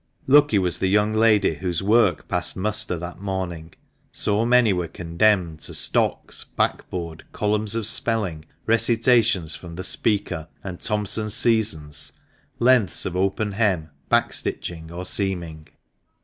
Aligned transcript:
Lucky 0.25 0.57
was 0.57 0.79
the 0.79 0.87
young 0.87 1.13
lady 1.13 1.53
whose 1.57 1.83
work 1.83 2.27
passed 2.27 2.57
muster 2.57 2.97
that 2.97 3.19
morning; 3.21 3.75
so 4.11 4.47
many 4.47 4.73
were 4.73 4.87
condemned 4.87 5.61
to 5.61 5.75
stocks, 5.75 6.43
backboard, 6.43 7.23
columns 7.33 7.75
of 7.75 7.85
spelling, 7.85 8.43
recitations 8.65 9.53
from 9.53 9.75
the" 9.75 9.83
Speaker" 9.99 10.47
and 10.63 10.79
Thomson's" 10.79 11.35
Seasons," 11.35 12.13
lengths 12.57 13.05
of 13.05 13.15
open 13.15 13.51
hem, 13.51 13.91
back 14.09 14.33
stitching, 14.33 14.89
or 14.89 15.05
seaming 15.05 15.67